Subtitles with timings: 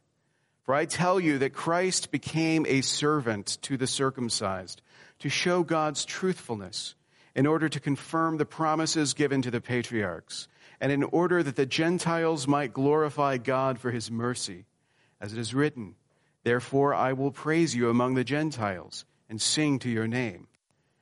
[0.64, 4.82] For I tell you that Christ became a servant to the circumcised
[5.20, 6.96] to show God's truthfulness
[7.36, 10.48] in order to confirm the promises given to the patriarchs
[10.80, 14.64] and in order that the Gentiles might glorify God for his mercy.
[15.20, 15.96] As it is written,
[16.46, 20.48] Therefore I will praise you among the Gentiles and sing to your name.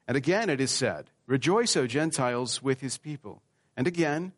[0.08, 3.44] And again it is said, Rejoice, O Gentiles, with his people.
[3.76, 4.32] And again,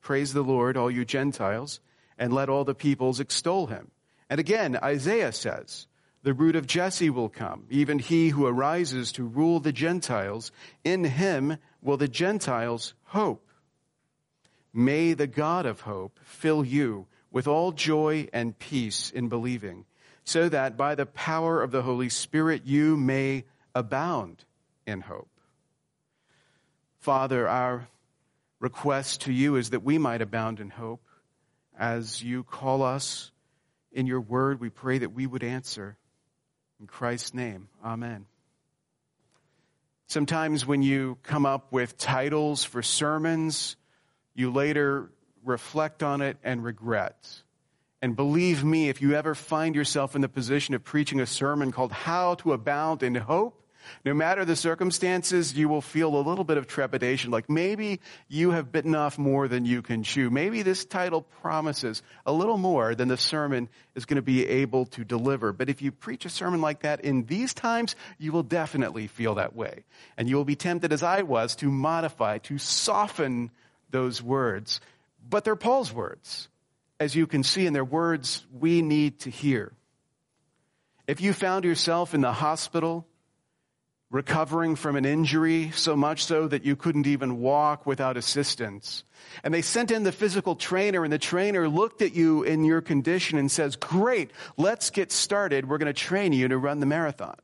[0.00, 1.80] praise the Lord, all you Gentiles,
[2.16, 3.90] and let all the peoples extol him.
[4.30, 5.88] And again, Isaiah says,
[6.22, 10.52] The root of Jesse will come, even he who arises to rule the Gentiles.
[10.84, 13.48] In him will the Gentiles hope.
[14.72, 19.86] May the God of hope fill you with all joy and peace in believing
[20.24, 24.44] so that by the power of the Holy Spirit you may abound
[24.86, 25.28] in hope.
[26.98, 27.88] Father, our
[28.60, 31.02] request to you is that we might abound in hope.
[31.76, 33.32] As you call us
[33.90, 35.96] in your word, we pray that we would answer.
[36.78, 38.26] In Christ's name, amen.
[40.06, 43.76] Sometimes when you come up with titles for sermons,
[44.34, 45.10] you later
[45.44, 47.42] reflect on it and regret.
[48.02, 51.70] And believe me, if you ever find yourself in the position of preaching a sermon
[51.70, 53.62] called How to Abound in Hope,
[54.04, 58.50] no matter the circumstances, you will feel a little bit of trepidation, like maybe you
[58.50, 60.30] have bitten off more than you can chew.
[60.30, 64.86] Maybe this title promises a little more than the sermon is going to be able
[64.86, 65.52] to deliver.
[65.52, 69.36] But if you preach a sermon like that in these times, you will definitely feel
[69.36, 69.84] that way.
[70.16, 73.50] And you will be tempted, as I was, to modify, to soften
[73.90, 74.80] those words.
[75.28, 76.48] But they're Paul's words
[77.02, 79.72] as you can see in their words, we need to hear.
[81.08, 83.08] If you found yourself in the hospital,
[84.08, 89.02] recovering from an injury, so much so that you couldn't even walk without assistance,
[89.42, 92.80] and they sent in the physical trainer, and the trainer looked at you in your
[92.80, 95.68] condition and says, Great, let's get started.
[95.68, 97.36] We're going to train you to run the marathon.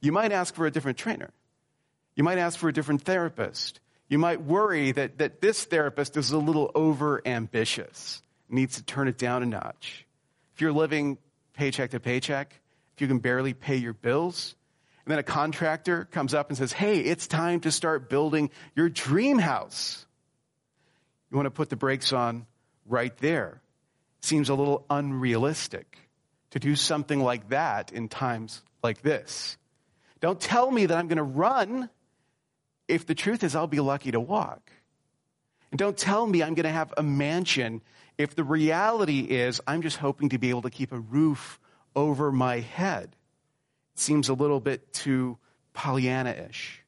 [0.00, 1.30] You might ask for a different trainer.
[2.16, 3.80] You might ask for a different therapist.
[4.08, 8.22] You might worry that, that this therapist is a little over ambitious
[8.52, 10.06] needs to turn it down a notch.
[10.54, 11.18] If you're living
[11.54, 12.54] paycheck to paycheck,
[12.94, 14.54] if you can barely pay your bills,
[15.04, 18.88] and then a contractor comes up and says, Hey, it's time to start building your
[18.88, 20.06] dream house.
[21.30, 22.46] You want to put the brakes on
[22.86, 23.60] right there.
[24.20, 25.98] Seems a little unrealistic
[26.50, 29.56] to do something like that in times like this.
[30.20, 31.88] Don't tell me that I'm going to run
[32.86, 34.70] if the truth is I'll be lucky to walk.
[35.70, 37.80] And don't tell me I'm going to have a mansion
[38.18, 41.58] if the reality is I'm just hoping to be able to keep a roof
[41.94, 43.16] over my head.
[43.94, 45.38] It seems a little bit too
[45.72, 46.82] Pollyanna ish.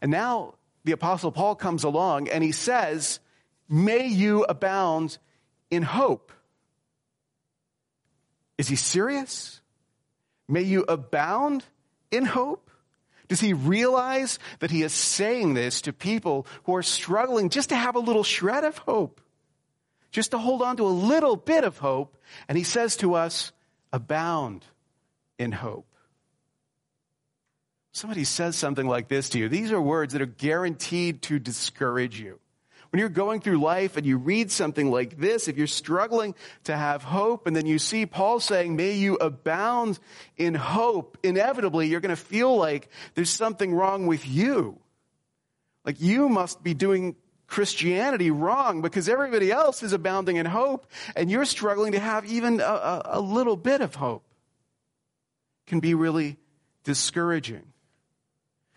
[0.00, 0.54] And now
[0.84, 3.20] the Apostle Paul comes along and he says,
[3.68, 5.18] May you abound
[5.70, 6.32] in hope.
[8.58, 9.60] Is he serious?
[10.48, 11.64] May you abound
[12.10, 12.70] in hope?
[13.28, 17.76] Does he realize that he is saying this to people who are struggling just to
[17.76, 19.20] have a little shred of hope?
[20.10, 22.16] Just to hold on to a little bit of hope.
[22.48, 23.52] And he says to us,
[23.92, 24.64] abound
[25.38, 25.86] in hope.
[27.92, 29.48] Somebody says something like this to you.
[29.48, 32.38] These are words that are guaranteed to discourage you.
[32.90, 36.34] When you're going through life and you read something like this, if you're struggling
[36.64, 40.00] to have hope and then you see Paul saying, may you abound
[40.36, 44.78] in hope, inevitably you're going to feel like there's something wrong with you.
[45.84, 47.14] Like you must be doing
[47.50, 50.86] Christianity wrong because everybody else is abounding in hope
[51.16, 54.24] and you're struggling to have even a, a, little bit of hope.
[55.66, 56.38] Can be really
[56.84, 57.64] discouraging.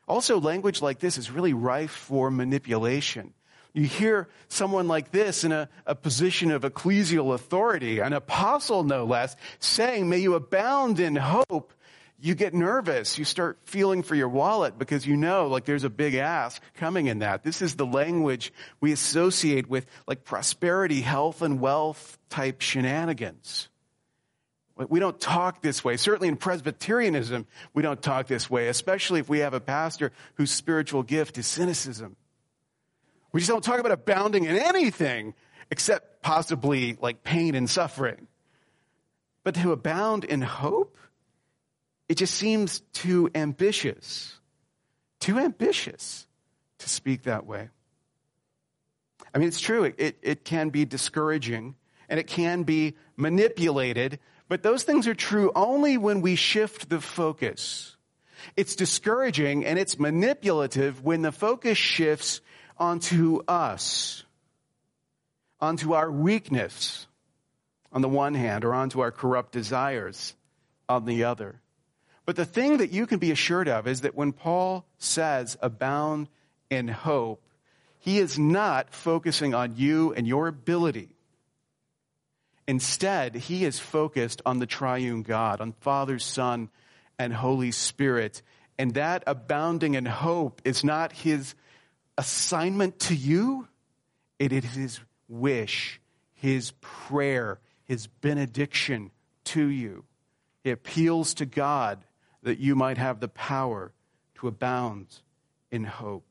[0.07, 3.33] Also, language like this is really rife for manipulation.
[3.73, 9.05] You hear someone like this in a, a, position of ecclesial authority, an apostle no
[9.05, 11.73] less, saying, May you abound in hope
[12.23, 13.17] you get nervous.
[13.17, 17.07] You start feeling for your wallet because you know like there's a big ask coming
[17.07, 17.43] in that.
[17.43, 23.67] This is the language we associate with like prosperity, health, and wealth type shenanigans.
[24.77, 25.97] We don't talk this way.
[25.97, 30.49] Certainly in Presbyterianism, we don't talk this way, especially if we have a pastor whose
[30.49, 32.15] spiritual gift is cynicism.
[33.33, 35.33] We just don't talk about abounding in anything
[35.69, 38.27] except possibly like pain and suffering.
[39.43, 40.97] But to abound in hope,
[42.09, 44.33] it just seems too ambitious.
[45.19, 46.27] Too ambitious
[46.79, 47.69] to speak that way.
[49.33, 51.75] I mean, it's true, it, it, it can be discouraging
[52.09, 57.01] and it can be manipulated, but those things are true only when we shift the
[57.01, 57.95] focus.
[58.56, 62.41] It's discouraging and it's manipulative when the focus shifts
[62.77, 64.23] onto us,
[65.59, 67.07] onto our weakness
[67.91, 70.35] on the one hand, or onto our corrupt desires
[70.89, 71.61] on the other.
[72.25, 76.29] But the thing that you can be assured of is that when Paul says abound
[76.69, 77.41] in hope,
[77.99, 81.09] he is not focusing on you and your ability.
[82.67, 86.69] Instead, he is focused on the triune God, on Father, Son,
[87.19, 88.41] and Holy Spirit.
[88.77, 91.55] And that abounding in hope is not his
[92.17, 93.67] assignment to you,
[94.39, 95.99] it is his wish,
[96.33, 99.11] his prayer, his benediction
[99.45, 100.05] to you.
[100.63, 102.03] He appeals to God
[102.44, 103.92] that you might have the power
[104.36, 105.07] to abound
[105.72, 106.25] in hope.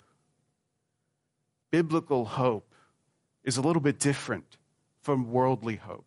[1.70, 2.75] Biblical hope
[3.44, 4.56] is a little bit different
[5.00, 6.06] from worldly hope.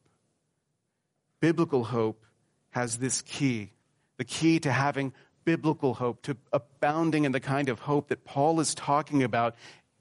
[1.40, 2.24] Biblical hope
[2.72, 3.72] has this key
[4.18, 5.14] the key to having
[5.44, 9.56] biblical hope, to abounding in the kind of hope that Paul is talking about,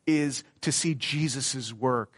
[0.06, 2.12] is to see Jesus' work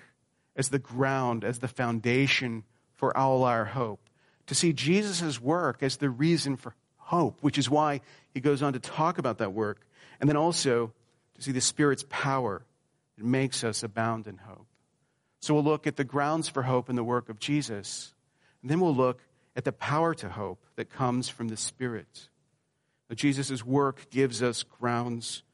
[0.54, 4.00] as the ground, as the foundation for all our hope.
[4.46, 6.74] To see Jesus' work as the reason for
[7.06, 8.00] hope, which is why
[8.34, 9.86] he goes on to talk about that work.
[10.20, 10.92] And then also
[11.36, 12.64] to see the Spirit's power
[13.16, 14.66] that makes us abound in hope.
[15.40, 18.14] So we'll look at the grounds for hope in the work of Jesus.
[18.62, 19.20] And then we'll look
[19.54, 22.28] at the power to hope that comes from the Spirit.
[23.14, 25.44] Jesus' work gives us grounds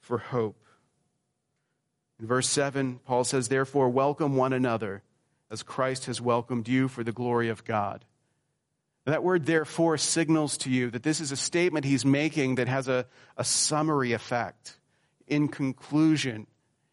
[0.00, 0.64] for hope.
[2.18, 5.02] In verse 7, Paul says, Therefore, welcome one another
[5.50, 8.04] as Christ has welcomed you for the glory of God.
[9.06, 12.88] That word, therefore, signals to you that this is a statement he's making that has
[12.88, 13.06] a,
[13.36, 14.78] a summary effect.
[15.26, 16.46] In conclusion,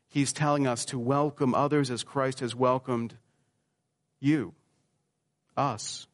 [0.10, 3.16] he's telling us to welcome others as Christ has welcomed
[4.20, 4.54] you,
[5.56, 6.08] us.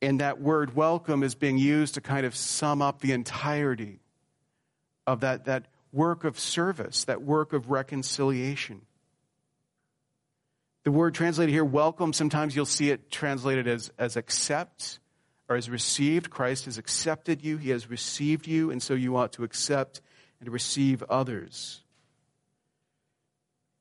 [0.00, 3.98] And that word welcome is being used to kind of sum up the entirety
[5.08, 8.82] of that, that work of service, that work of reconciliation.
[10.88, 15.00] The word translated here, welcome, sometimes you'll see it translated as, as accept
[15.46, 16.30] or as received.
[16.30, 20.00] Christ has accepted you, he has received you, and so you ought to accept
[20.40, 21.82] and receive others.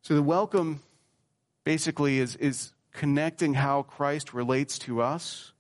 [0.04, 0.82] So the welcome
[1.64, 5.54] basically is, is connecting how Christ relates to us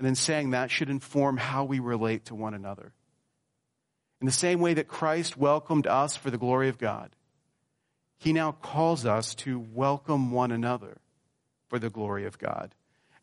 [0.00, 2.92] and then saying that should inform how we relate to one another.
[4.20, 7.10] In the same way that Christ welcomed us for the glory of God,
[8.18, 10.98] he now calls us to welcome one another
[11.68, 12.74] for the glory of God.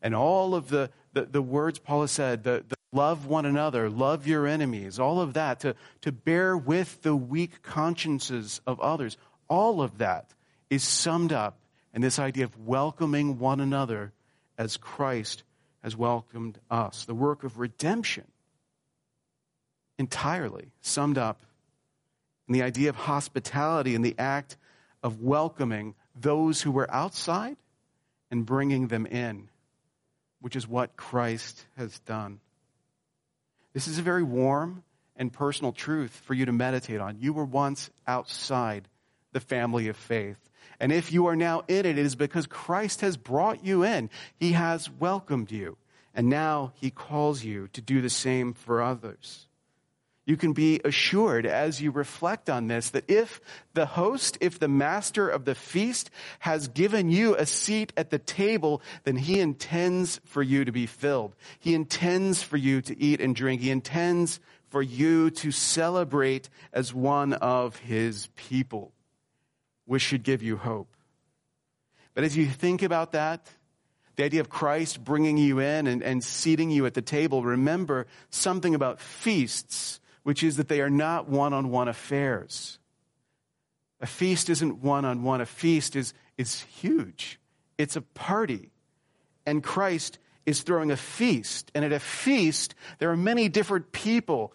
[0.02, 3.90] And all of the, the, the words Paul has said, the, the love one another,
[3.90, 9.16] love your enemies, all of that, to, to bear with the weak consciences of others,
[9.48, 10.34] all of that
[10.70, 11.58] is summed up
[11.94, 14.12] in this idea of welcoming one another
[14.58, 15.42] as Christ
[15.82, 17.04] has welcomed us.
[17.04, 18.24] The work of redemption
[19.98, 21.40] entirely summed up
[22.48, 24.56] in the idea of hospitality and the act
[25.06, 27.56] of welcoming those who were outside
[28.28, 29.48] and bringing them in,
[30.40, 32.40] which is what Christ has done.
[33.72, 34.82] This is a very warm
[35.14, 37.18] and personal truth for you to meditate on.
[37.20, 38.88] You were once outside
[39.30, 40.38] the family of faith.
[40.80, 44.10] And if you are now in it, it is because Christ has brought you in.
[44.34, 45.78] He has welcomed you.
[46.14, 49.45] And now he calls you to do the same for others
[50.26, 53.40] you can be assured as you reflect on this that if
[53.74, 58.18] the host, if the master of the feast has given you a seat at the
[58.18, 61.36] table, then he intends for you to be filled.
[61.60, 63.60] He intends for you to eat and drink.
[63.60, 68.92] He intends for you to celebrate as one of his people,
[69.84, 70.88] which should give you hope.
[72.14, 73.46] But as you think about that,
[74.16, 78.08] the idea of Christ bringing you in and, and seating you at the table, remember
[78.30, 82.80] something about feasts which is that they are not one on one affairs.
[84.00, 87.38] A feast isn't one on one, a feast is, is huge.
[87.78, 88.72] It's a party.
[89.46, 91.70] And Christ is throwing a feast.
[91.76, 94.52] And at a feast, there are many different people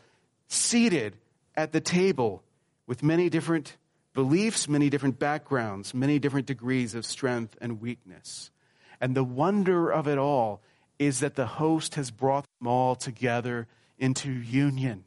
[0.49, 1.15] seated
[1.55, 2.43] at the table
[2.85, 3.77] with many different
[4.13, 8.51] beliefs, many different backgrounds, many different degrees of strength and weakness.
[8.99, 10.61] And the wonder of it all
[10.99, 15.05] is that the host has brought them all together into union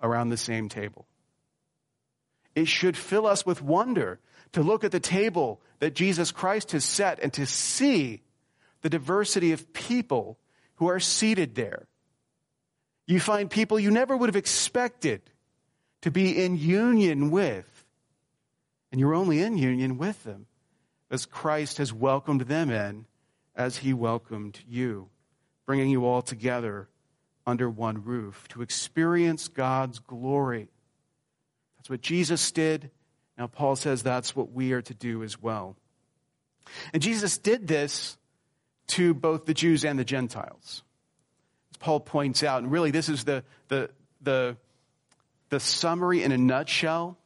[0.00, 1.06] around the same table.
[2.54, 4.18] It should fill us with wonder
[4.52, 8.22] to look at the table that Jesus Christ has set and to see
[8.82, 10.38] the diversity of people
[10.76, 11.86] who are seated there.
[13.06, 15.22] You find people you never would have expected
[16.02, 17.84] to be in union with,
[18.92, 20.46] and you're only in union with them
[21.10, 23.06] as Christ has welcomed them in
[23.56, 25.08] as he welcomed you,
[25.66, 26.88] bringing you all together
[27.48, 30.68] under one roof to experience God's glory.
[31.78, 32.90] That's what Jesus did.
[33.38, 35.74] Now, Paul says that's what we are to do as well.
[36.92, 38.18] And Jesus did this
[38.88, 40.82] to both the Jews and the Gentiles.
[41.72, 43.88] As Paul points out, and really this is the, the,
[44.20, 44.58] the,
[45.48, 47.16] the summary in a nutshell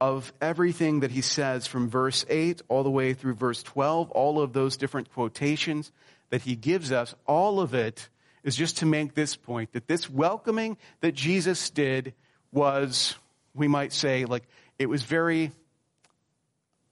[0.00, 4.40] of everything that he says from verse 8 all the way through verse 12, all
[4.40, 5.90] of those different quotations
[6.30, 8.08] that he gives us, all of it
[8.44, 12.14] is just to make this point that this welcoming that Jesus did
[12.52, 13.14] was,
[13.54, 14.44] we might say, like,
[14.78, 15.52] it was very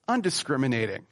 [0.08, 1.06] undiscriminating.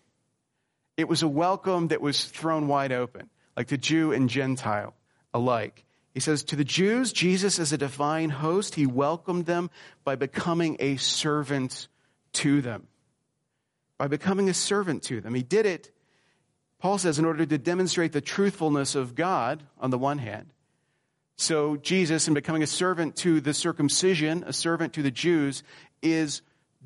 [0.96, 4.94] It was a welcome that was thrown wide open, like to Jew and Gentile
[5.32, 5.84] alike.
[6.12, 9.70] He says, To the Jews, Jesus, is a divine host, he welcomed them
[10.04, 11.88] by becoming a servant
[12.34, 12.86] to them.
[13.98, 15.34] By becoming a servant to them.
[15.34, 15.90] He did it,
[16.84, 20.52] Paul says, in order to demonstrate the truthfulness of God on the one hand.
[21.38, 25.62] So, Jesus, in becoming a servant to the circumcision, a servant to the Jews,
[26.02, 26.42] is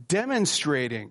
[0.07, 1.11] demonstrating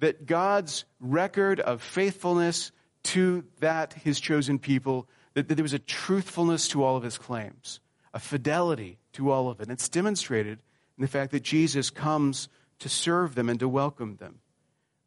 [0.00, 2.72] that God's record of faithfulness
[3.04, 7.16] to that, his chosen people, that, that there was a truthfulness to all of his
[7.16, 7.80] claims,
[8.12, 9.62] a fidelity to all of it.
[9.62, 10.58] And it's demonstrated
[10.98, 12.50] in the fact that Jesus comes
[12.80, 14.40] to serve them and to welcome them.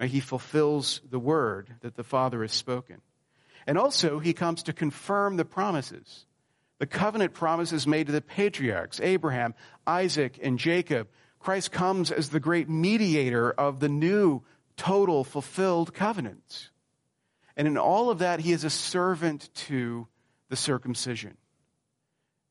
[0.01, 3.01] He fulfills the word that the Father has spoken.
[3.65, 6.25] And also, he comes to confirm the promises.
[6.79, 9.55] The covenant promises made to the patriarchs, Abraham,
[9.87, 11.07] Isaac, and Jacob.
[11.39, 14.41] Christ comes as the great mediator of the new,
[14.75, 16.69] total, fulfilled covenant.
[17.55, 20.07] And in all of that, he is a servant to
[20.49, 21.37] the circumcision.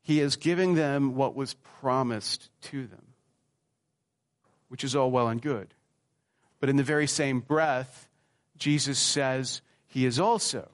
[0.03, 3.05] He is giving them what was promised to them,
[4.69, 5.75] which is all well and good.
[6.63, 8.09] But in the very same breath,
[8.57, 10.71] Jesus says he is also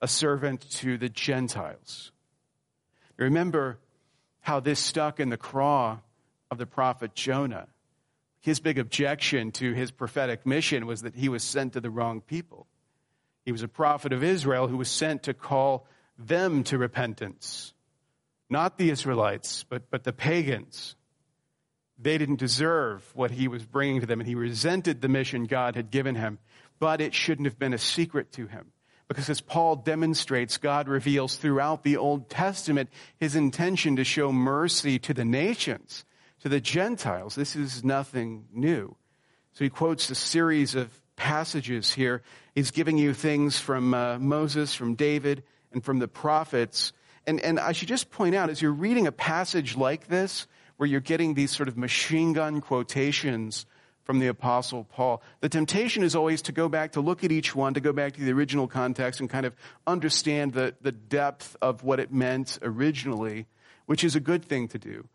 [0.00, 2.10] a servant to the Gentiles.
[3.16, 3.78] Remember
[4.40, 6.00] how this stuck in the craw
[6.50, 7.68] of the prophet Jonah.
[8.40, 12.20] His big objection to his prophetic mission was that he was sent to the wrong
[12.20, 12.66] people.
[13.44, 15.86] He was a prophet of Israel who was sent to call
[16.18, 17.74] them to repentance.
[18.50, 20.96] Not the Israelites, but, but the pagans.
[22.02, 25.76] They didn't deserve what he was bringing to them, and he resented the mission God
[25.76, 26.38] had given him.
[26.78, 28.72] But it shouldn't have been a secret to him.
[29.08, 34.98] Because as Paul demonstrates, God reveals throughout the Old Testament his intention to show mercy
[35.00, 36.04] to the nations,
[36.40, 37.34] to the Gentiles.
[37.34, 38.96] This is nothing new.
[39.52, 42.22] So he quotes a series of passages here.
[42.54, 46.92] He's giving you things from uh, Moses, from David, and from the prophets.
[47.26, 50.88] And, and I should just point out, as you're reading a passage like this, where
[50.88, 53.66] you're getting these sort of machine gun quotations
[54.04, 57.54] from the Apostle Paul, the temptation is always to go back to look at each
[57.54, 59.54] one, to go back to the original context and kind of
[59.86, 63.46] understand the, the depth of what it meant originally,
[63.86, 65.08] which is a good thing to do.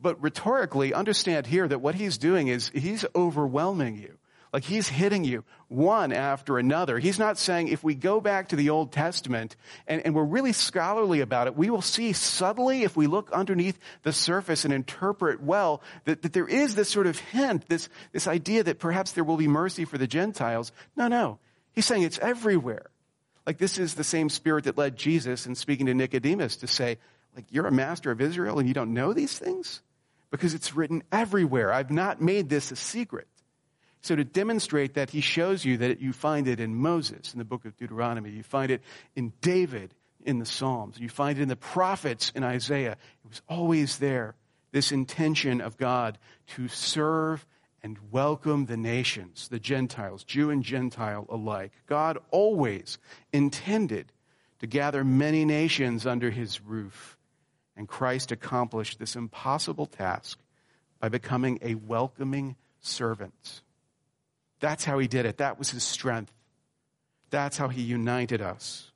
[0.00, 4.16] But rhetorically, understand here that what he's doing is he's overwhelming you.
[4.52, 6.98] Like he's hitting you one after another.
[6.98, 9.54] He's not saying if we go back to the Old Testament
[9.86, 13.78] and, and we're really scholarly about it, we will see subtly if we look underneath
[14.02, 18.26] the surface and interpret well that, that there is this sort of hint, this, this
[18.26, 20.72] idea that perhaps there will be mercy for the Gentiles.
[20.96, 21.38] No, no.
[21.72, 22.90] He's saying it's everywhere.
[23.46, 26.98] Like this is the same spirit that led Jesus in speaking to Nicodemus to say,
[27.36, 29.82] like, you're a master of Israel and you don't know these things?
[30.32, 31.72] Because it's written everywhere.
[31.72, 33.28] I've not made this a secret.
[34.02, 37.44] So to demonstrate that, he shows you that you find it in Moses in the
[37.44, 38.30] book of Deuteronomy.
[38.30, 38.82] You find it
[39.14, 40.98] in David in the Psalms.
[40.98, 42.92] You find it in the prophets in Isaiah.
[43.24, 44.34] It was always there.
[44.72, 47.44] This intention of God to serve
[47.82, 51.72] and welcome the nations, the Gentiles, Jew and Gentile alike.
[51.86, 52.98] God always
[53.32, 54.12] intended
[54.60, 57.16] to gather many nations under his roof.
[57.76, 60.38] And Christ accomplished this impossible task
[61.00, 63.62] by becoming a welcoming servant.
[64.60, 65.38] That's how he did it.
[65.38, 66.32] That was his strength.
[67.30, 68.90] That's how he united us.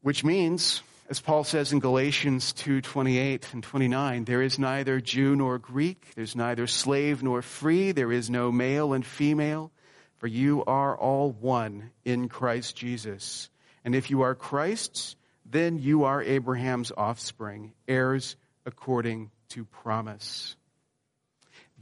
[0.00, 5.58] Which means, as Paul says in Galatians 2:28 and 29, there is neither Jew nor
[5.58, 9.70] Greek, there's neither slave nor free, there is no male and female,
[10.16, 13.48] for you are all one in Christ Jesus.
[13.84, 20.56] And if you are Christ's, then you are Abraham's offspring, heirs according to promise.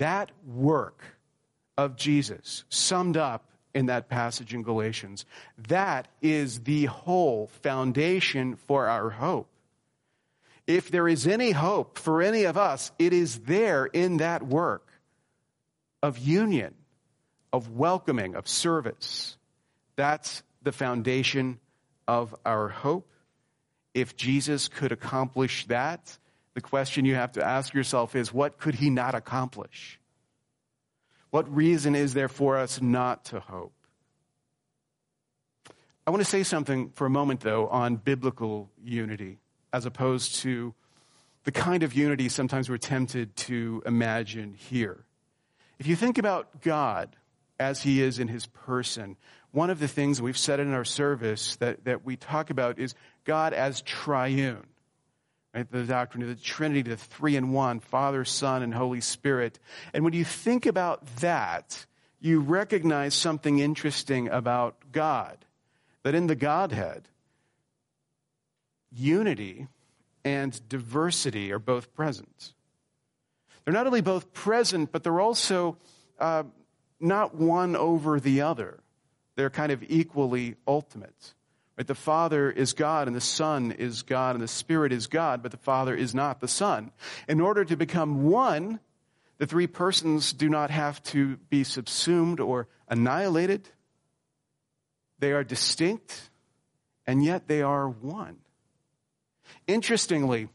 [0.00, 1.02] That work
[1.76, 5.26] of Jesus, summed up in that passage in Galatians,
[5.69, 9.49] that is the whole foundation for our hope.
[10.66, 14.88] If there is any hope for any of us, it is there in that work
[16.02, 16.75] of union,
[17.52, 19.37] of welcoming, of service.
[19.97, 21.61] That's the foundation
[22.09, 23.07] of our hope.
[23.92, 26.16] If Jesus could accomplish that,
[26.61, 29.99] the question you have to ask yourself is what could he not accomplish?
[31.31, 33.73] What reason is there for us not to hope?
[36.07, 39.38] I want to say something for a moment, though, on biblical unity,
[39.73, 40.75] as opposed to
[41.45, 45.05] the kind of unity sometimes we're tempted to imagine here.
[45.79, 47.17] If you think about God
[47.59, 49.17] as he is in his person,
[49.52, 52.95] one of the things we've said in our service that, that we talk about is
[53.25, 54.67] God as triune.
[55.54, 55.71] Right?
[55.71, 59.59] The doctrine of the Trinity, the three in one, Father, Son, and Holy Spirit.
[59.92, 61.87] And when you think about that,
[62.21, 65.38] you recognize something interesting about God.
[66.02, 67.09] That in the Godhead,
[68.92, 69.66] unity
[70.25, 72.52] and diversity are both present.
[73.64, 75.76] They're not only both present, but they're also
[76.19, 76.45] uh,
[77.00, 78.80] not one over the other.
[79.37, 81.35] They're kind of equally ultimate.
[81.81, 81.87] Right?
[81.87, 85.51] The Father is God, and the Son is God, and the Spirit is God, but
[85.51, 86.93] the Father is not the Son.
[87.27, 88.81] In order to become one,
[89.39, 93.67] the three persons do not have to be subsumed or annihilated.
[95.21, 96.29] They are distinct,
[97.07, 98.37] and yet they are one.
[99.67, 100.51] Interestingly,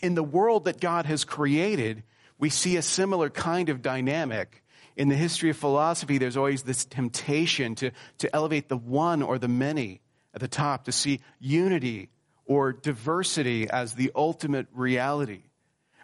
[0.00, 2.04] in the world that God has created,
[2.38, 4.62] we see a similar kind of dynamic.
[4.96, 9.40] In the history of philosophy, there's always this temptation to, to elevate the one or
[9.40, 10.02] the many
[10.36, 12.10] at the top, to see unity
[12.44, 15.42] or diversity as the ultimate reality.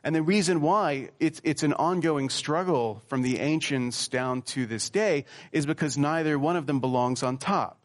[0.03, 4.89] And the reason why it's, it's an ongoing struggle from the ancients down to this
[4.89, 7.79] day is because neither one of them belongs on top.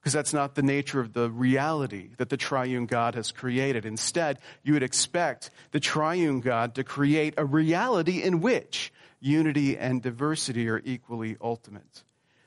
[0.00, 3.84] Because that's not the nature of the reality that the triune God has created.
[3.84, 10.02] Instead, you would expect the triune God to create a reality in which unity and
[10.02, 12.04] diversity are equally ultimate.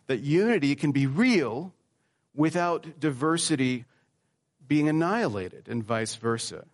[0.08, 1.74] That unity can be real
[2.36, 3.86] without diversity
[4.67, 6.65] being annihilated, and vice versa.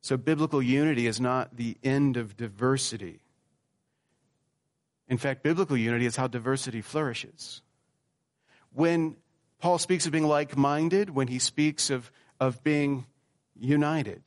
[0.00, 3.20] So, biblical unity is not the end of diversity.
[5.08, 7.62] In fact, biblical unity is how diversity flourishes.
[8.72, 9.16] When
[9.60, 13.06] Paul speaks of being like minded, when he speaks of, of being
[13.58, 14.22] united,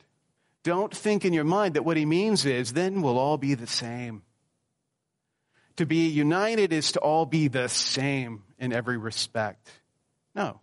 [0.62, 3.66] don't think in your mind that what he means is then we'll all be the
[3.66, 4.22] same.
[5.76, 9.70] To be united is to all be the same in every respect.
[10.34, 10.60] No.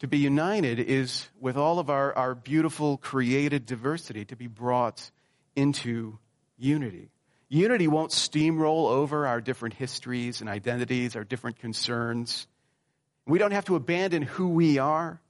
[0.00, 5.10] To be united is with all of our, our beautiful created diversity to be brought
[5.54, 6.18] into
[6.58, 7.10] unity.
[7.48, 12.46] Unity won't steamroll over our different histories and identities, our different concerns.
[13.26, 15.20] We don't have to abandon who we are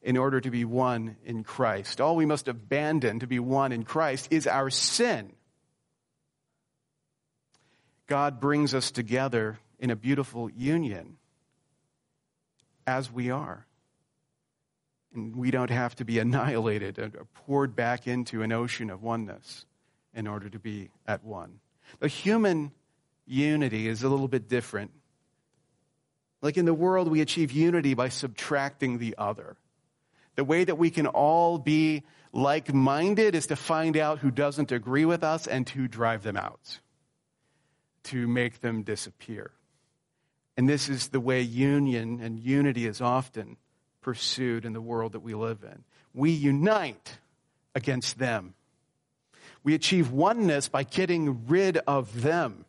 [0.00, 2.00] in order to be one in Christ.
[2.00, 5.32] All we must abandon to be one in Christ is our sin.
[8.06, 11.16] God brings us together in a beautiful union
[12.86, 13.66] as we are.
[15.14, 19.64] And we don't have to be annihilated or poured back into an ocean of oneness
[20.14, 21.58] in order to be at one.
[21.98, 22.72] The human
[23.26, 24.92] unity is a little bit different.
[26.42, 29.56] Like in the world, we achieve unity by subtracting the other.
[30.36, 34.70] The way that we can all be like minded is to find out who doesn't
[34.70, 36.78] agree with us and to drive them out
[38.06, 39.50] to make them disappear.
[40.56, 43.56] And this is the way union and unity is often
[44.00, 45.84] pursued in the world that we live in.
[46.14, 47.18] We unite
[47.74, 48.54] against them.
[49.62, 52.64] We achieve oneness by getting rid of them.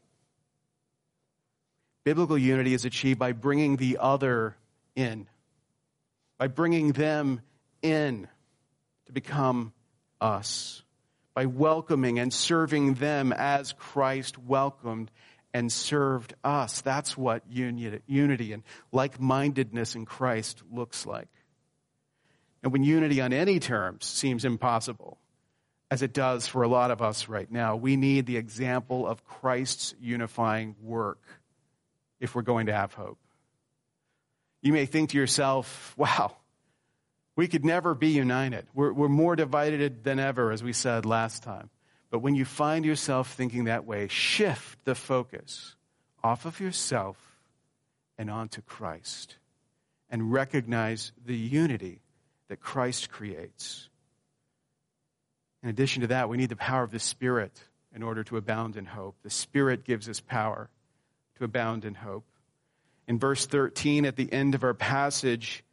[2.04, 4.56] Biblical unity is achieved by bringing the other
[4.96, 5.28] in,
[6.38, 7.42] by bringing them
[7.82, 8.28] in
[9.06, 9.74] to become
[10.20, 10.82] us
[11.38, 15.12] by welcoming and serving them as Christ welcomed
[15.58, 16.82] and served us.
[16.82, 21.30] That's what unity and like mindedness in Christ looks like.
[22.62, 25.18] And when unity on any terms seems impossible,
[25.90, 29.26] as it does for a lot of us right now, we need the example of
[29.26, 31.24] Christ's unifying work
[32.20, 33.18] if we're going to have hope.
[34.62, 36.36] You may think to yourself, wow,
[37.36, 38.68] we could never be united.
[38.76, 41.72] We're, we're more divided than ever, as we said last time.
[42.10, 45.76] But when you find yourself thinking that way, shift the focus
[46.24, 47.18] off of yourself
[48.18, 49.38] and onto Christ
[50.10, 52.02] and recognize the unity
[52.48, 53.90] that Christ creates.
[55.62, 57.60] In addition to that, we need the power of the Spirit
[57.94, 59.16] in order to abound in hope.
[59.24, 60.70] The Spirit gives us power
[61.38, 62.26] to abound in hope.
[63.08, 65.64] In verse 13, at the end of our passage,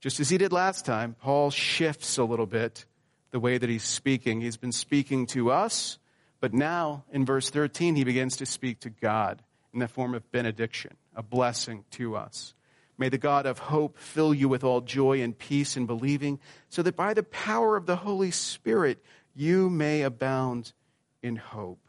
[0.00, 2.84] just as he did last time, Paul shifts a little bit
[3.34, 4.40] the way that he's speaking.
[4.40, 5.98] He's been speaking to us,
[6.38, 9.42] but now in verse 13, he begins to speak to God
[9.72, 12.54] in the form of benediction, a blessing to us.
[12.96, 16.80] May the God of hope fill you with all joy and peace in believing, so
[16.82, 20.72] that by the power of the Holy Spirit you may abound
[21.20, 21.80] in hope.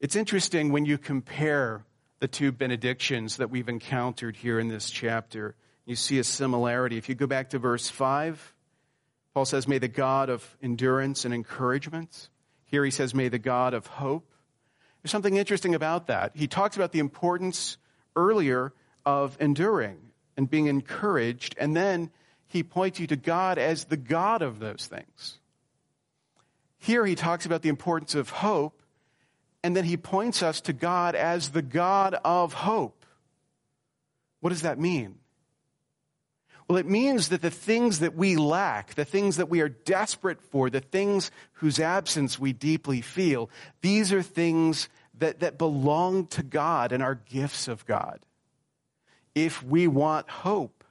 [0.00, 1.84] It's interesting when you compare
[2.18, 5.54] the two benedictions that we've encountered here in this chapter.
[5.84, 6.96] You see a similarity.
[6.96, 8.54] If you go back to verse 5,
[9.34, 12.28] Paul says, May the God of endurance and encouragement.
[12.64, 14.28] Here he says, May the God of hope.
[15.02, 16.32] There's something interesting about that.
[16.34, 17.76] He talks about the importance
[18.14, 18.72] earlier
[19.04, 19.98] of enduring
[20.36, 22.10] and being encouraged, and then
[22.46, 25.38] he points you to God as the God of those things.
[26.78, 28.82] Here he talks about the importance of hope,
[29.64, 33.04] and then he points us to God as the God of hope.
[34.40, 35.16] What does that mean?
[36.72, 40.40] Well, it means that the things that we lack, the things that we are desperate
[40.40, 43.50] for, the things whose absence we deeply feel,
[43.82, 48.20] these are things that, that belong to God and are gifts of God.
[49.34, 50.82] If we want hope,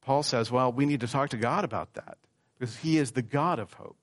[0.00, 2.16] Paul says, well, we need to talk to God about that
[2.58, 3.98] because he is the God of hope.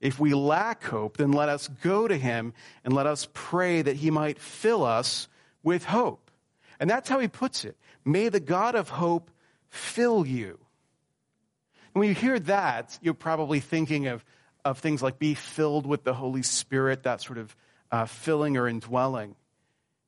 [0.00, 3.94] If we lack hope, then let us go to him and let us pray that
[3.94, 5.28] he might fill us
[5.62, 6.32] with hope.
[6.80, 7.76] And that's how he puts it.
[8.04, 9.30] May the God of hope
[9.76, 10.58] fill you.
[11.94, 14.24] And when you hear that, you're probably thinking of,
[14.64, 17.56] of things like be filled with the Holy Spirit, that sort of
[17.90, 19.34] uh, filling or indwelling,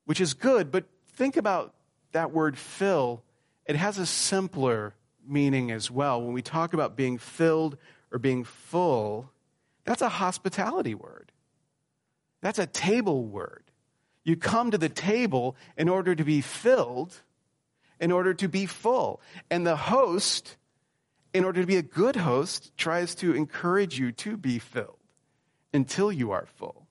[0.05, 1.73] which is good, but think about
[2.11, 3.23] that word fill.
[3.65, 4.93] It has a simpler
[5.27, 6.21] meaning as well.
[6.21, 7.77] When we talk about being filled
[8.11, 9.29] or being full,
[9.85, 11.31] that's a hospitality word.
[12.41, 13.63] That's a table word.
[14.23, 17.21] You come to the table in order to be filled,
[17.99, 19.21] in order to be full.
[19.49, 20.57] And the host,
[21.33, 24.97] in order to be a good host, tries to encourage you to be filled
[25.73, 26.87] until you are full.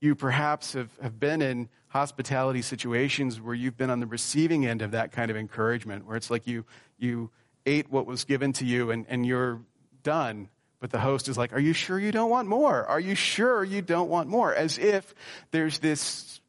[0.00, 4.80] You perhaps have, have been in hospitality situations where you've been on the receiving end
[4.80, 6.64] of that kind of encouragement, where it's like you,
[6.98, 7.30] you
[7.66, 9.60] ate what was given to you and, and you're
[10.02, 10.48] done.
[10.80, 12.86] But the host is like, Are you sure you don't want more?
[12.86, 14.54] Are you sure you don't want more?
[14.54, 15.14] As if
[15.50, 16.39] there's this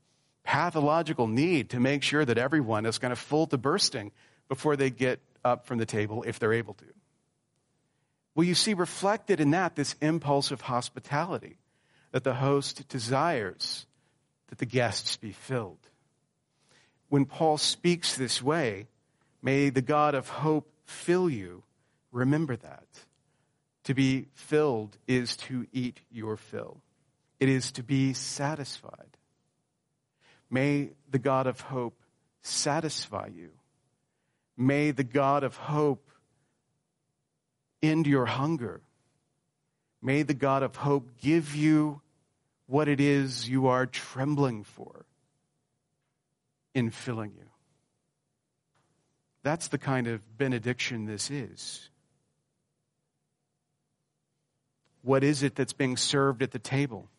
[0.51, 4.11] pathological need to make sure that everyone is kind of full to bursting
[4.49, 6.83] before they get up from the table if they're able to.
[8.35, 11.55] Well, you see reflected in that this impulse of hospitality
[12.11, 13.85] that the host desires
[14.49, 15.87] that the guests be filled.
[17.07, 18.87] When Paul speaks this way,
[19.41, 21.63] may the God of hope fill you.
[22.11, 22.87] Remember that.
[23.85, 26.81] To be filled is to eat your fill.
[27.39, 29.10] It is to be satisfied.
[30.51, 31.95] May the God of hope
[32.41, 33.51] satisfy you.
[34.57, 36.11] May the God of hope
[37.81, 38.81] end your hunger.
[40.01, 42.01] May the God of hope give you
[42.67, 45.05] what it is you are trembling for
[46.73, 47.45] in filling you.
[49.43, 51.89] That's the kind of benediction this is.
[55.01, 57.09] What is it that's being served at the table?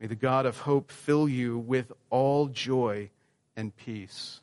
[0.00, 3.10] May the God of hope fill you with all joy
[3.56, 4.40] and peace.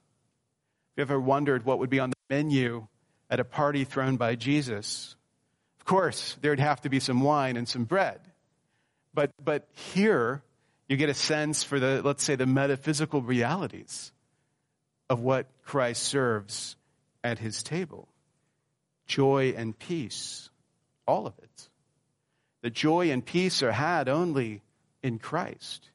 [0.97, 2.87] Have you ever wondered what would be on the menu
[3.29, 5.15] at a party thrown by Jesus?
[5.79, 8.19] Of course, there'd have to be some wine and some bread.
[9.13, 10.41] But, but here,
[10.87, 14.11] you get a sense for the, let's say, the metaphysical realities
[15.09, 16.75] of what Christ serves
[17.23, 18.07] at his table
[19.05, 20.49] joy and peace,
[21.05, 21.69] all of it.
[22.61, 24.61] The joy and peace are had only
[25.03, 25.91] in Christ.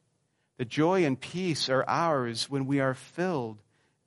[0.57, 3.57] The joy and peace are ours when we are filled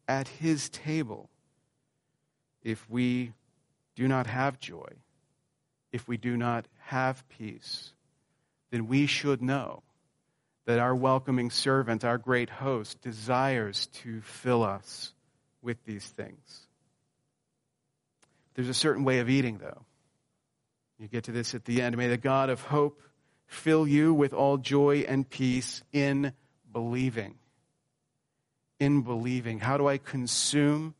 [0.06, 1.28] at His table.
[2.62, 3.32] If we
[3.96, 4.88] do not have joy,
[5.92, 7.92] if we do not have peace,
[8.70, 9.82] then we should know
[10.64, 15.12] that our welcoming servant, our great host, desires to fill us
[15.60, 16.66] with these things.
[18.54, 19.84] There's a certain way of eating, though.
[20.98, 21.96] You get to this at the end.
[21.96, 23.00] May the God of hope
[23.52, 26.32] fill you with all joy and peace in
[26.72, 27.34] believing.
[28.80, 29.60] In believing.
[29.60, 30.94] How do I consume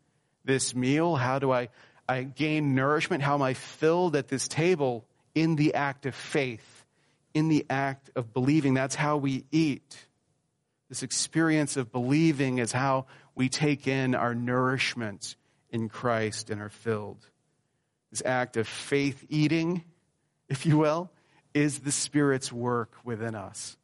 [0.45, 1.17] this meal?
[1.17, 1.69] How do I,
[2.09, 3.23] I gain nourishment?
[3.23, 5.05] How am I filled at this table?
[5.35, 6.85] In the act of faith,
[7.33, 8.75] in the act of believing.
[8.75, 9.97] That's how we eat.
[10.89, 15.37] This experience of believing is how we take in our nourishment
[15.71, 17.27] in Christ and are filled.
[18.11, 19.85] This act of faith eating,
[20.51, 21.11] if you will,
[21.55, 23.77] is the Spirit's work within us.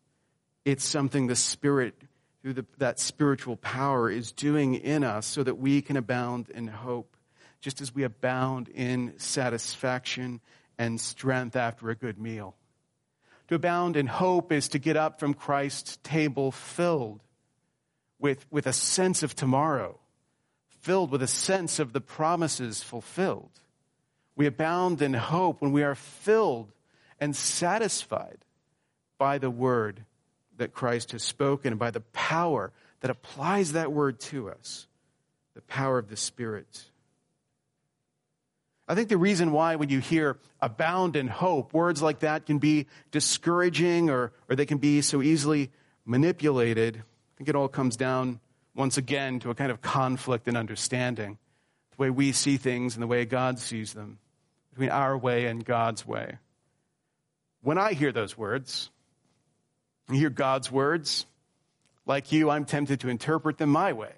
[0.65, 1.95] It's something the Spirit,
[2.43, 6.67] through the, that spiritual power, is doing in us so that we can abound in
[6.67, 7.17] hope,
[7.61, 10.41] just as we abound in satisfaction
[10.79, 12.55] and strength after a good meal.
[13.49, 17.23] To abound in hope is to get up from Christ's table filled
[18.19, 19.99] with, with a sense of tomorrow,
[20.81, 23.51] filled with a sense of the promises fulfilled.
[24.37, 26.73] We abound in hope when we are filled
[27.21, 28.39] and satisfied
[29.19, 30.05] by the word
[30.57, 34.87] that Christ has spoken and by the power that applies that word to us,
[35.55, 36.85] the power of the Spirit.
[38.89, 42.59] I think the reason why when you hear abound in hope, words like that can
[42.59, 45.71] be discouraging or, or they can be so easily
[46.07, 46.97] manipulated.
[46.97, 48.41] I think it all comes down
[48.75, 51.37] once again to a kind of conflict in understanding.
[51.91, 54.19] The way we see things and the way God sees them,
[54.71, 56.39] between our way and God's way.
[57.63, 58.91] When I hear those words,
[60.09, 61.27] I hear God's words,
[62.07, 64.13] like you, I'm tempted to interpret them my way,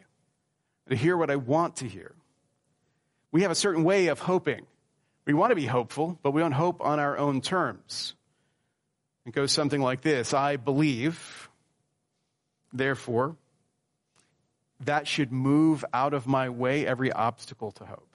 [0.88, 2.14] to hear what I want to hear
[3.32, 4.66] we have a certain way of hoping.
[5.24, 8.14] We want to be hopeful, but we don't hope on our own terms.
[9.26, 11.48] It goes something like this I believe,
[12.72, 13.36] therefore,
[14.80, 18.06] that should move out of my way every obstacle to hope.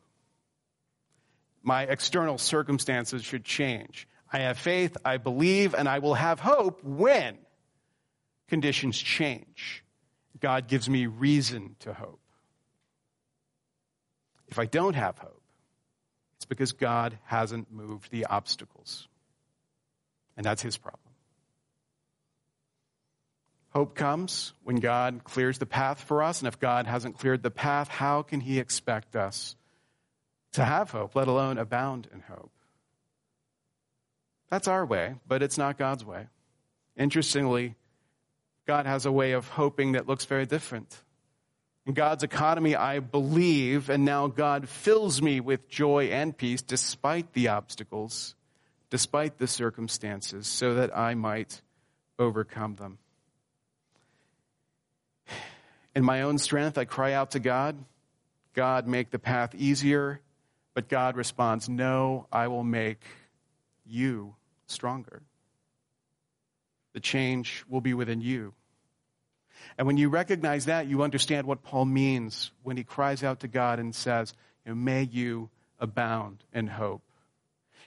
[1.63, 4.07] My external circumstances should change.
[4.35, 7.37] I have faith, I believe, and I will have hope when
[8.49, 9.81] conditions change.
[10.41, 12.19] God gives me reason to hope.
[14.49, 15.41] If I don't have hope,
[16.35, 19.07] it's because God hasn't moved the obstacles.
[20.35, 21.13] And that's his problem.
[23.69, 26.41] Hope comes when God clears the path for us.
[26.41, 29.55] And if God hasn't cleared the path, how can he expect us
[30.51, 32.51] to have hope, let alone abound in hope?
[34.49, 36.27] That's our way, but it's not God's way.
[36.97, 37.75] Interestingly,
[38.65, 41.03] God has a way of hoping that looks very different.
[41.85, 47.33] In God's economy, I believe, and now God fills me with joy and peace despite
[47.33, 48.35] the obstacles,
[48.89, 51.61] despite the circumstances, so that I might
[52.17, 52.97] overcome them.
[55.95, 57.77] In my own strength, I cry out to God,
[58.53, 60.21] God, make the path easier.
[60.73, 63.01] But God responds, No, I will make
[63.85, 64.35] you
[64.67, 65.21] stronger.
[66.93, 68.53] The change will be within you.
[69.77, 73.47] And when you recognize that, you understand what Paul means when he cries out to
[73.47, 74.33] God and says,
[74.65, 77.01] May you abound in hope.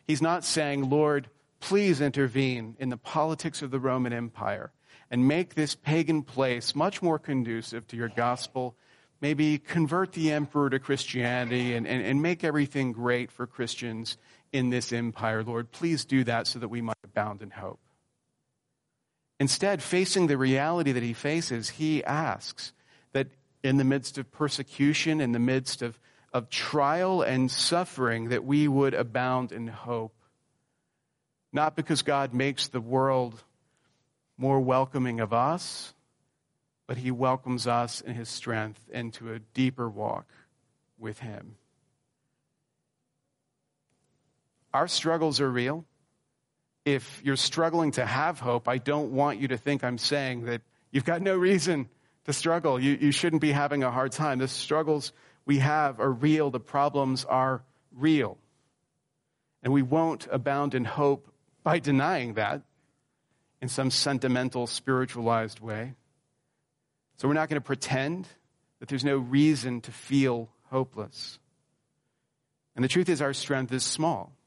[0.07, 1.29] He's not saying, Lord,
[1.61, 4.73] please intervene in the politics of the Roman Empire
[5.11, 8.77] and make this pagan place much more conducive to your gospel.
[9.21, 14.17] Maybe convert the emperor to Christianity and, and, and make everything great for Christians
[14.53, 15.43] in this empire.
[15.43, 17.81] Lord, please do that so that we might abound in hope.
[19.41, 22.73] Instead, facing the reality that he faces, he asks
[23.13, 23.29] that
[23.63, 25.99] in the midst of persecution, in the midst of,
[26.33, 30.15] of trial and suffering, that we would abound in hope.
[31.53, 33.43] Not because God makes the world
[34.37, 35.95] more welcoming of us,
[36.87, 40.27] but he welcomes us in his strength into a deeper walk
[40.99, 41.57] with him.
[44.79, 45.85] Our struggles are real
[46.85, 50.63] if you're struggling to have hope, I don't want you to think I'm saying that
[50.93, 51.89] you've got no reason
[52.27, 52.79] to struggle.
[52.79, 54.39] You, you shouldn't be having a hard time.
[54.39, 55.13] The struggles
[55.45, 58.39] we have are real, the problems are real.
[59.65, 61.29] And we won't abound in hope
[61.65, 62.63] by denying that
[63.61, 65.95] in some sentimental, spiritualized way.
[67.17, 68.29] So we're not going to pretend
[68.79, 71.41] that there's no reason to feel hopeless.
[72.77, 74.38] And the truth is, our strength is small.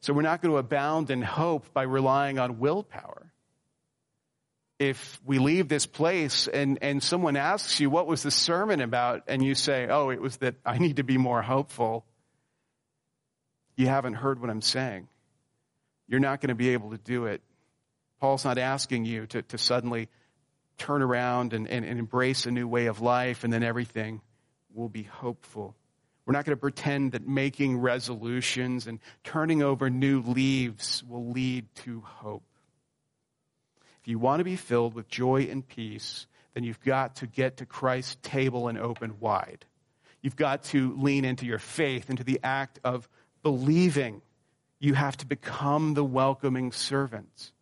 [0.00, 3.32] So we're not going to abound in hope by relying on willpower.
[4.78, 9.22] If we leave this place and, and someone asks you, what was the sermon about?
[9.26, 12.04] And you say, oh, it was that I need to be more hopeful.
[13.74, 15.08] You haven't heard what I'm saying.
[16.08, 17.40] You're not going to be able to do it.
[18.20, 20.08] Paul's not asking you to, to suddenly
[20.78, 24.20] turn around and, and, and embrace a new way of life and then everything
[24.74, 25.74] will be hopeful.
[26.26, 31.72] We're not going to pretend that making resolutions and turning over new leaves will lead
[31.76, 32.42] to hope.
[34.02, 37.58] If you want to be filled with joy and peace, then you've got to get
[37.58, 39.64] to Christ's table and open wide.
[40.20, 43.08] You've got to lean into your faith, into the act of
[43.44, 44.20] believing.
[44.80, 47.52] You have to become the welcoming servant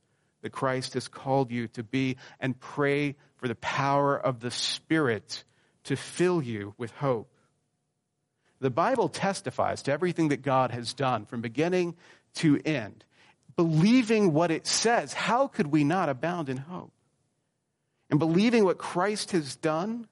[0.41, 5.45] that Christ has called you to be and pray for the power of the Spirit
[5.85, 7.34] to fill you with hope.
[8.65, 11.97] The Bible testifies to everything that God has done from beginning
[12.37, 13.05] to end.
[13.57, 16.91] Believing what it says, how could we not abound in hope?
[18.09, 20.09] And believing what Christ has done,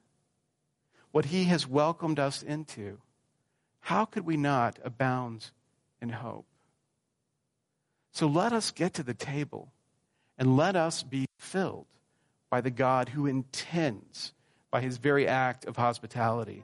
[1.11, 2.99] what he has welcomed us into,
[3.79, 5.49] how could we not abound
[5.99, 6.45] in hope?
[8.11, 9.73] So let us get to the table
[10.37, 11.87] and let us be filled
[12.51, 14.31] by the God who intends,
[14.69, 16.63] by his very act of hospitality,